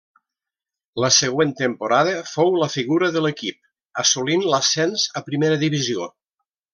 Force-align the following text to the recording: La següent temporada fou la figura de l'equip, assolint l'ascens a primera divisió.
La 1.03 1.09
següent 1.17 1.51
temporada 1.59 2.15
fou 2.31 2.49
la 2.63 2.69
figura 2.77 3.09
de 3.17 3.23
l'equip, 3.27 3.59
assolint 4.05 4.47
l'ascens 4.55 5.05
a 5.23 5.27
primera 5.33 5.61
divisió. 5.67 6.09